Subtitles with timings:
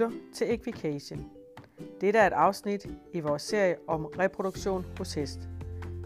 [0.00, 1.26] lytter til Equication.
[2.00, 5.40] Dette er et afsnit i vores serie om reproduktion hos hest.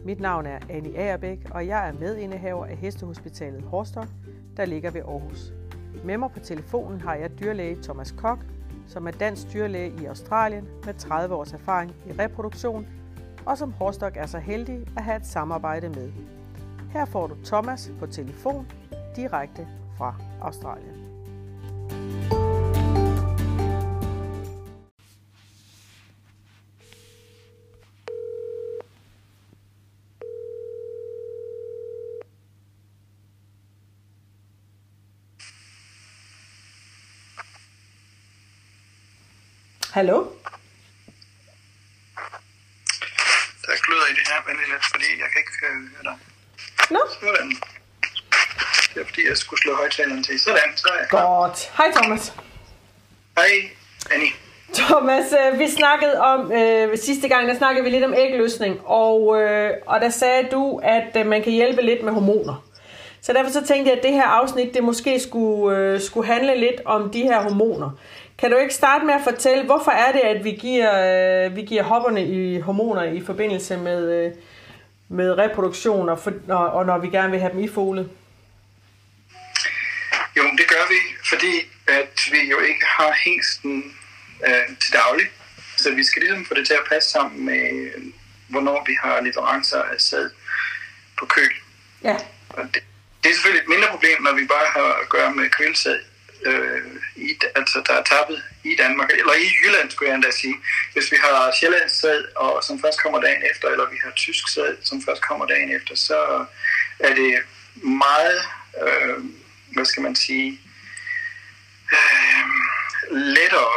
[0.05, 4.07] Mit navn er Annie Agerbæk, og jeg er medindehaver af Hestehospitalet Horstok,
[4.57, 5.53] der ligger ved Aarhus.
[6.05, 8.39] Med mig på telefonen har jeg dyrlæge Thomas Kok,
[8.87, 12.87] som er dansk dyrlæge i Australien med 30 års erfaring i reproduktion,
[13.47, 16.13] og som Horstok er så heldig at have et samarbejde med.
[16.91, 18.71] Her får du Thomas på telefon
[19.17, 20.94] direkte fra Australien.
[39.95, 40.17] Hallo?
[43.63, 46.17] Der er gløder i det her, men lidt, fordi jeg kan ikke øh, høre dig.
[46.91, 47.51] Nå, Sådan.
[48.95, 50.41] Det er fordi, jeg skulle slå højtaleren til.
[50.41, 51.27] Sådan, så er jeg klar.
[51.41, 51.73] godt.
[51.77, 52.33] Hej Thomas.
[53.39, 53.53] Hej,
[54.11, 54.33] Annie.
[54.75, 59.41] Thomas, øh, vi snakkede om, øh, sidste gang, der snakkede vi lidt om ægløsning, og,
[59.41, 62.65] øh, og der sagde du, at øh, man kan hjælpe lidt med hormoner.
[63.21, 66.61] Så derfor så tænkte jeg, at det her afsnit, det måske skulle, øh, skulle handle
[66.61, 67.91] lidt om de her hormoner.
[68.39, 70.91] Kan du ikke starte med at fortælle, hvorfor er det, at vi giver,
[71.47, 74.33] øh, vi giver hopperne i hormoner i forbindelse med, øh,
[75.09, 78.11] med reproduktion, og, for, og, og når vi gerne vil have dem i folet?
[80.37, 81.55] Jo, det gør vi, fordi
[81.87, 83.97] at vi jo ikke har hængsten
[84.47, 85.27] øh, til daglig.
[85.77, 87.91] Så vi skal ligesom få det til at passe sammen med,
[88.49, 90.31] hvornår vi har leverancer af sæd
[91.19, 91.53] på køl.
[92.05, 92.17] Ja,
[92.49, 92.83] Og det,
[93.23, 95.99] det er selvfølgelig et mindre problem, når vi bare har at gøre med kølesæd,
[96.45, 96.83] øh,
[97.17, 100.57] i, altså der er tappet i Danmark, eller i Jylland, skulle jeg endda sige.
[100.93, 104.49] Hvis vi har sjællands sæd, og som først kommer dagen efter, eller vi har tysk
[104.49, 106.45] sæd, som først kommer dagen efter, så
[106.99, 107.39] er det
[107.75, 108.41] meget,
[108.83, 109.25] øh,
[109.75, 110.61] hvad skal man sige,
[111.93, 112.47] øh,
[113.11, 113.75] lettere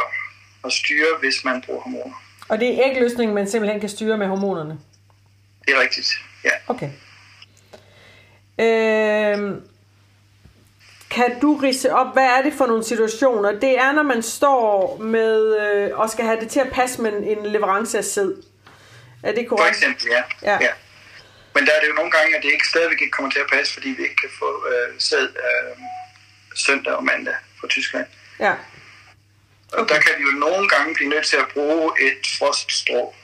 [0.64, 2.22] at styre, hvis man bruger hormoner.
[2.48, 4.78] og det er ægløsningen, man simpelthen kan styre med hormonerne.
[5.66, 6.08] Det er rigtigt,
[6.44, 6.50] ja.
[6.66, 6.90] Okay.
[8.60, 9.62] Øhm,
[11.18, 13.52] kan du rise op, hvad er det for nogle situationer?
[13.52, 17.12] Det er, når man står med øh, og skal have det til at passe med
[17.12, 18.32] en leverance af sæd.
[19.22, 19.76] Er det For korrekt?
[19.76, 20.22] eksempel, ja.
[20.42, 20.58] Ja.
[20.60, 20.72] ja.
[21.54, 23.46] Men der er det jo nogle gange, at det ikke stadigvæk ikke kommer til at
[23.52, 25.76] passe, fordi vi ikke kan få øh, sæd øh,
[26.66, 28.06] søndag og mandag fra Tyskland.
[28.40, 28.52] Ja.
[28.52, 29.94] Og Okay.
[29.94, 33.14] der kan vi jo nogle gange blive nødt til at bruge et froststrå,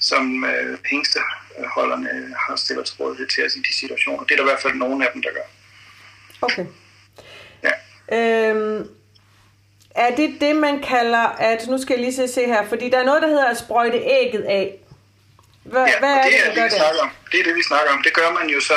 [0.00, 4.24] som øh, hængsteholderne har stillet til rådighed til os i de situationer.
[4.24, 5.48] Det er der i hvert fald nogle af dem, der gør.
[6.42, 6.66] Okay.
[7.62, 7.72] Ja.
[8.50, 8.88] Øhm,
[9.94, 12.98] er det det, man kalder, at nu skal jeg lige se- se her, fordi der
[12.98, 14.74] er noget, der hedder at sprøjte ægget af.
[15.64, 17.10] Hvad, Ja, hvad er det det, er det, vi snakker om.
[17.32, 18.02] Det er det, vi snakker om.
[18.02, 18.74] Det gør man jo så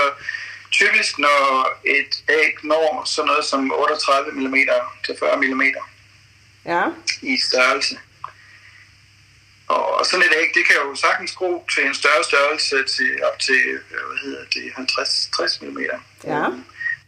[0.72, 4.56] typisk, når et æg når sådan noget som 38 mm
[5.06, 5.62] til 40 mm
[6.66, 6.84] Ja,
[7.22, 7.96] i størrelse.
[9.68, 13.40] Og sådan et æg, det kan jo sagtens gro til en større størrelse til op
[13.40, 15.80] til, øh, hvad hedder det, 50-60 mm.
[16.24, 16.48] Ja.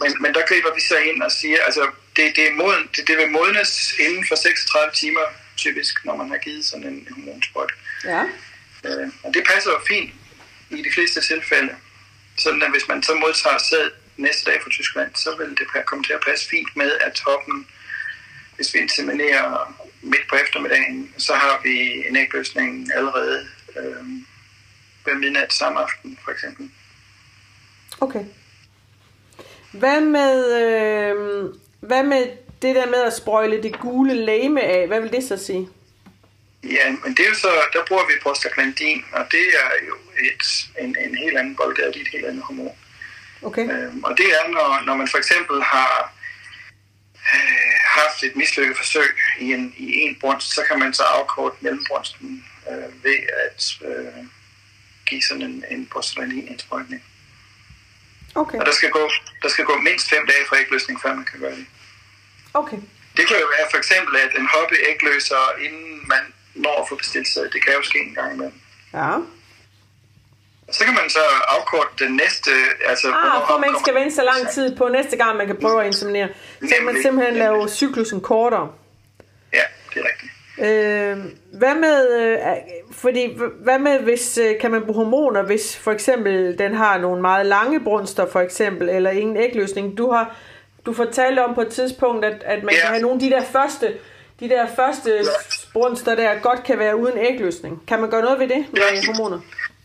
[0.01, 1.83] Men, men der griber vi så ind og siger, altså
[2.15, 5.25] det, det, er moden, det, det vil modnes inden for 36 timer
[5.57, 7.73] typisk, når man har givet sådan en hormonsprøjte.
[8.05, 8.23] ja.
[8.85, 10.11] Øh, og det passer jo fint
[10.69, 11.75] i de fleste tilfælde.
[12.37, 16.03] Sådan at hvis man så modtager sæd næste dag fra Tyskland, så vil det komme
[16.03, 17.67] til at passe fint med, at toppen,
[18.55, 23.47] hvis vi inseminerer midt på eftermiddagen, så har vi en ægløsning allerede
[23.77, 24.05] øh,
[25.05, 26.71] ved midnat samme aften, for eksempel.
[28.01, 28.23] Okay.
[29.71, 32.23] Hvad med, øh, hvad med
[32.61, 34.87] det der med at sprøjle det gule lame af?
[34.87, 35.69] Hvad vil det så sige?
[36.63, 39.95] Ja, men det er jo så, der bruger vi prostaglandin, og det er jo
[40.29, 40.43] et,
[40.83, 42.75] en, en helt anden boldgade, det er et helt andet hormon.
[43.41, 43.69] Okay.
[43.71, 46.13] Øhm, og det er, når, når man for eksempel har
[47.33, 51.55] øh, haft et mislykket forsøg i en, i en brunst, så kan man så afkorte
[51.61, 54.25] mellembrunsten øh, ved at øh,
[55.05, 57.03] give sådan en, en prostaglandin-indsprøjtning.
[58.35, 58.57] Okay.
[58.59, 59.09] Og der skal, gå,
[59.43, 61.65] der skal gå mindst fem dage fra ægløsning, før man kan gøre det.
[62.53, 62.77] Okay.
[63.17, 66.19] Det kan jo være for eksempel, at en hobby ægløser, inden man
[66.55, 67.43] når at få bestilt sæd.
[67.49, 68.53] Det kan jo ske en gang imellem.
[68.93, 69.11] Ja.
[70.71, 72.51] Så kan man så afkorte den næste...
[72.85, 75.81] Altså, Ah, for man skal vente så lang tid på næste gang, man kan prøve
[75.81, 76.27] at inseminere.
[76.27, 77.01] Så kan man Nemlig.
[77.03, 77.73] simpelthen lave Nemlig.
[77.73, 78.71] cyklusen kortere.
[79.53, 79.61] Ja,
[79.93, 80.31] det er rigtigt.
[80.59, 81.17] Øh,
[81.59, 82.37] hvad med, øh,
[83.01, 87.21] fordi, hvad med, hvis, øh, kan man bruge hormoner, hvis for eksempel den har nogle
[87.21, 89.97] meget lange brunster, for eksempel, eller ingen ægløsning?
[89.97, 90.35] Du har,
[90.85, 92.79] du fortalte om på et tidspunkt, at, at man Ja.
[92.81, 93.97] kan have nogle af de der første,
[94.39, 95.25] de der første
[95.73, 97.81] brunster der godt kan være uden ægløsning.
[97.87, 99.01] Kan man gøre noget ved det med Ja.
[99.05, 99.39] hormoner?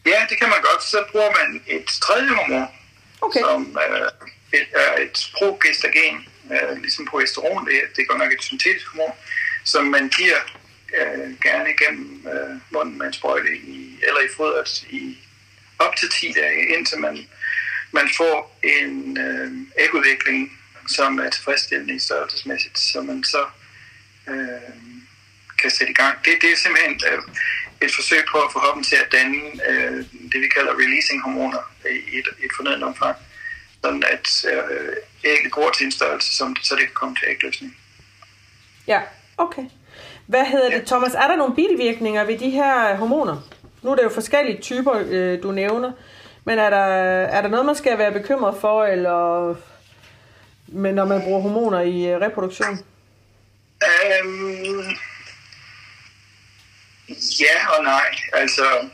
[0.06, 0.82] Ja, det kan man godt.
[0.82, 2.66] Så bruger man et tredje hormon,
[3.20, 3.40] Okay.
[3.40, 4.06] som øh,
[4.60, 6.16] et, er et progestagen,
[6.52, 7.66] øh, ligesom progesteron.
[7.66, 9.12] Det, det er godt nok et syntetisk hormon.
[9.64, 10.36] som man giver
[10.94, 15.18] øh, gerne igennem øh, munden med en sprøjte i, eller i fodret i
[15.78, 17.26] op til 10 dage, indtil man,
[17.92, 23.46] man får en øh, ægudvikling, som er tilfredsstillende i størrelsesmæssigt, så man så
[24.28, 24.76] øh,
[25.58, 26.24] kan sætte i gang.
[26.24, 27.22] Det, det er simpelthen øh,
[27.80, 31.62] et forsøg på at få hoppen til at danne øh, det, vi kalder releasing hormoner
[31.90, 33.16] i et, et fornødent omfang,
[33.84, 37.76] sådan at øh, ægget går til en størrelse, som, så det kan komme til ægløsning.
[38.86, 39.00] Ja,
[39.36, 39.62] okay.
[40.26, 41.14] Hvad hedder det, Thomas?
[41.14, 43.36] Er der nogle bivirkninger ved de her hormoner?
[43.82, 45.92] Nu er det jo forskellige typer, øh, du nævner.
[46.44, 46.86] Men er der,
[47.36, 49.54] er der noget, man skal være bekymret for, eller
[50.68, 52.78] men når man bruger hormoner i øh, reproduktion?
[54.24, 54.96] Um,
[57.40, 58.08] ja og nej.
[58.32, 58.88] Altså,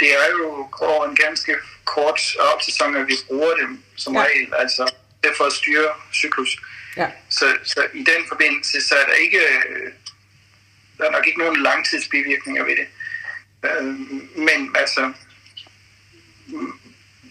[0.00, 1.54] det er jo over en ganske
[1.84, 2.20] kort
[2.54, 4.22] opsæson, at vi bruger dem som ja.
[4.22, 4.54] regel.
[4.54, 4.92] Altså,
[5.22, 6.56] det er for at styre cyklus.
[6.96, 7.10] Ja.
[7.28, 9.40] Så, så i den forbindelse, så er der ikke
[10.98, 12.88] der er nok ikke nogen langtidsbivirkninger ved det.
[13.66, 13.84] Øh,
[14.48, 15.12] men altså,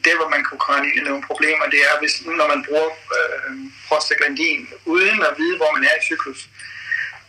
[0.06, 2.90] det hvor man kunne komme ind i nogle problemer, det er, hvis når man bruger
[3.18, 3.52] øh,
[3.88, 6.50] prostaglandin, uden at vide, hvor man er i cyklus,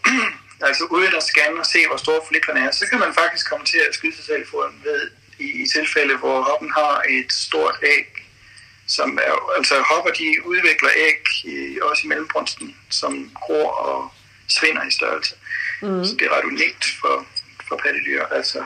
[0.68, 3.66] altså uden at scanne og se, hvor store flikkerne er, så kan man faktisk komme
[3.66, 7.32] til at skyde sig selv i foden ved, i, i tilfælde, hvor hoppen har et
[7.32, 8.08] stort æg,
[8.88, 14.12] som er, altså hopper, de udvikler æg i, også i mellembrunsten, som gror og
[14.48, 15.34] svinder i størrelse.
[15.82, 16.04] Mm.
[16.04, 17.26] Så det er ret unikt for,
[17.68, 18.58] for pattedyr, altså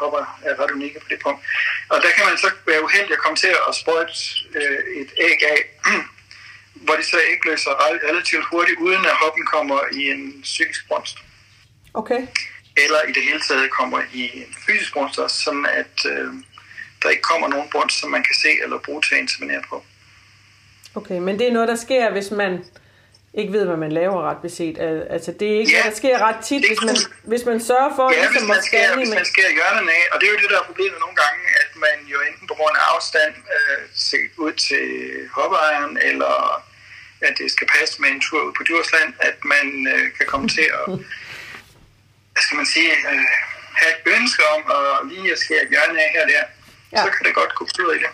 [0.00, 1.40] hopper er ret unikke på det punkt.
[1.88, 4.12] Og der kan man så være uheldig at komme til at sprøjte
[4.54, 5.60] øh, et æg af,
[6.84, 7.70] hvor det så ikke løser
[8.08, 11.16] relativt hurtigt, uden at hoppen kommer i en psykisk brunst.
[11.94, 12.26] Okay.
[12.76, 16.32] Eller i det hele taget kommer i en fysisk brunst også, sådan at øh,
[17.02, 19.84] der ikke kommer nogen brunst, som man kan se eller bruge til at inseminere på.
[20.94, 22.64] Okay, men det er noget, der sker, hvis man
[23.40, 24.76] ikke ved, hvad man laver ret beset.
[25.14, 26.96] Altså, det er ikke ja, der sker ret tit, hvis man,
[27.32, 28.06] hvis man sørger for...
[28.12, 30.50] Ja, ligesom hvis, man skærer, hvis man skærer hjørnerne af, og det er jo det,
[30.54, 34.24] der er problemet nogle gange, at man jo enten på grund af afstand øh, ser
[34.44, 34.86] ud til
[35.36, 36.34] hoppeejeren, eller
[37.20, 40.48] at det skal passe med en tur ud på Djursland, at man øh, kan komme
[40.56, 40.86] til at,
[42.32, 43.26] hvad skal man sige, øh,
[43.80, 46.44] have et ønske om at lige at skære hjørnet af her og der.
[46.92, 47.02] Ja.
[47.04, 48.12] Så kan det godt gå ud i det.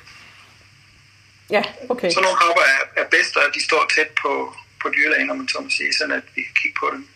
[1.57, 2.11] Ja, okay.
[2.11, 4.33] Så nogle hopper er, er bedst, at de står tæt på,
[4.83, 7.09] på dyrlægen, om man så må sige, sådan at vi kan kigge på dem,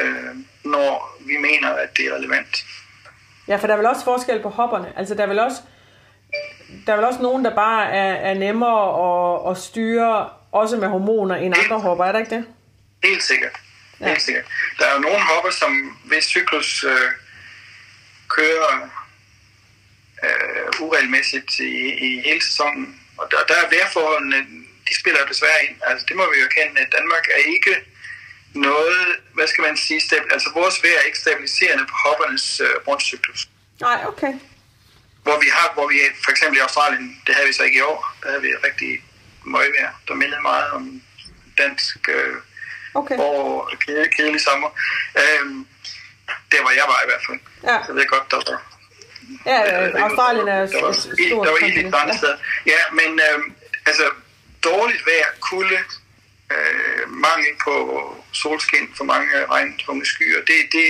[0.00, 2.64] øh, når vi mener, at det er relevant.
[3.48, 4.98] Ja, for der er vel også forskel på hopperne.
[4.98, 5.60] Altså, der er vel også,
[6.86, 10.88] der er vel også nogen, der bare er, er nemmere at, at styre, også med
[10.88, 12.44] hormoner, end andre helt, hopper, er der ikke det?
[13.04, 13.52] Helt sikkert.
[14.00, 14.08] Ja.
[14.08, 14.44] Helt sikkert.
[14.78, 17.10] Der er jo nogle hopper, som hvis cyklus øh,
[18.28, 18.90] kører
[20.24, 24.46] øh, uregelmæssigt i, i hele sæsonen, og der, der er vejrforholdene
[24.90, 25.76] de spiller desværre ind.
[25.88, 27.74] Altså, det må vi jo kende, at Danmark er ikke
[28.54, 32.74] noget, hvad skal man sige, stabil, altså vores vejr er ikke stabiliserende på hoppernes øh,
[32.84, 33.48] brunstcyklus.
[33.80, 34.32] Nej, okay.
[35.22, 37.82] Hvor vi har, hvor vi for eksempel i Australien, det havde vi så ikke i
[37.92, 39.04] år, der havde vi rigtig
[39.44, 41.02] møgvejr, der mindede meget om
[41.58, 42.36] dansk øh,
[42.94, 43.16] okay.
[43.18, 44.70] og kedelig, kedelig sommer.
[45.22, 45.66] Øhm,
[46.52, 47.40] det var jeg var i hvert fald.
[47.64, 47.78] Ja.
[47.88, 48.62] Jeg ved godt, der var...
[49.46, 51.46] Ja, øh, Australien er der var, stort.
[51.46, 52.16] Der var i andre ja.
[52.16, 52.36] steder.
[52.66, 53.38] Ja, men øh,
[53.86, 54.04] altså,
[54.64, 55.80] dårligt vejr, kulde,
[56.54, 57.74] øh, mangel på
[58.32, 60.40] solskin, for mange regntunge skyer.
[60.50, 60.84] Det, det,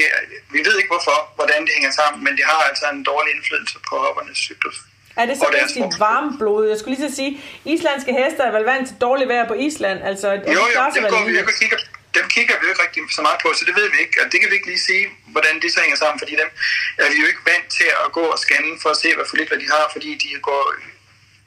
[0.54, 3.78] vi ved ikke hvorfor, hvordan det hænger sammen, men det har altså en dårlig indflydelse
[3.88, 4.76] på hoppernes cyklus.
[5.16, 6.68] Er det så rigtig varme blod?
[6.68, 7.32] Jeg skulle lige så sige,
[7.64, 9.98] islandske heste er vel vant til dårligt vejr på Island?
[10.10, 11.78] Altså, jo, jo, dem, går vi, ikke kigger,
[12.18, 14.16] dem kigger vi jo ikke rigtig så meget på, så det ved vi ikke.
[14.22, 15.04] Og det kan vi ikke lige sige,
[15.34, 16.50] hvordan det så hænger sammen, fordi dem
[16.98, 19.58] er vi jo ikke vant til at gå og scanne for at se, hvad folikler
[19.62, 20.64] de har, fordi de går,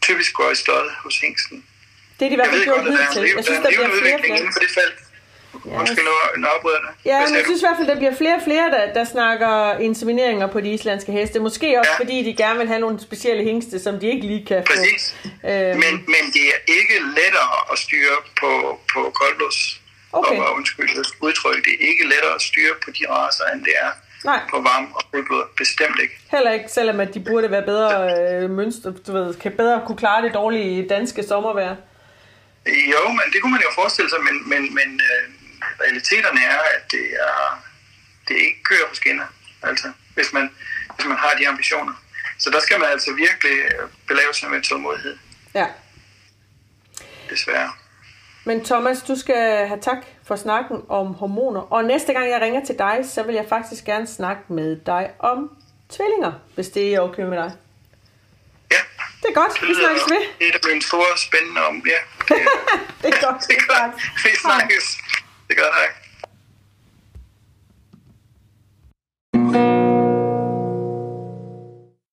[0.07, 1.57] typisk går i stød hos hængsten.
[2.23, 3.23] Det er de i hvert fald gjort hidtil.
[3.35, 4.37] Jeg synes, der bliver flere og flere.
[4.39, 4.97] Inden for det felt.
[5.65, 5.79] Ja.
[5.79, 6.05] Undskyld,
[6.37, 6.91] nu afbryder det.
[7.05, 9.77] Ja, men jeg synes i hvert fald, der bliver flere og flere, der, der snakker
[9.87, 11.39] insemineringer på de islandske heste.
[11.39, 12.03] Måske også ja.
[12.03, 14.73] fordi de gerne vil have nogle specielle hængste, som de ikke lige kan få.
[14.73, 15.15] Præcis.
[15.49, 15.79] Øhm.
[15.83, 18.51] Men, men det er ikke lettere at styre på,
[18.93, 19.59] på koldblås.
[20.13, 20.37] Okay.
[20.37, 20.89] Og undskyld
[21.21, 23.91] udtryk, det er ikke lettere at styre på de raser, end det er
[24.25, 24.39] Nej.
[24.49, 25.43] på varme og fuldblod.
[25.57, 26.15] Bestemt ikke.
[26.31, 27.89] Heller ikke, selvom at de burde være bedre
[28.43, 31.75] øh, mønster, du ved, kan bedre kunne klare det dårlige danske sommervejr.
[32.65, 35.25] Jo, men det kunne man jo forestille sig, men, men, men øh,
[35.81, 37.63] realiteterne er, at det, er,
[38.27, 39.25] det ikke kører på skinner,
[39.61, 40.49] altså, hvis man,
[40.95, 41.93] hvis man har de ambitioner.
[42.39, 45.17] Så der skal man altså virkelig øh, belave sig med tålmodighed.
[45.53, 45.67] Ja.
[47.29, 47.71] Desværre.
[48.45, 51.61] Men Thomas, du skal have tak for snakken om hormoner.
[51.61, 55.11] Og næste gang jeg ringer til dig, så vil jeg faktisk gerne snakke med dig
[55.19, 55.57] om
[55.89, 57.51] tvillinger, hvis det er okay med dig.
[59.23, 59.53] Det er godt.
[59.69, 60.21] Vi snakkes ved.
[60.39, 61.99] Det er blevet store spændende om, ja.
[63.01, 63.41] det er godt.
[63.47, 63.93] det er godt.
[64.23, 64.85] Vi snakkes.
[65.47, 66.02] Det er godt, hej.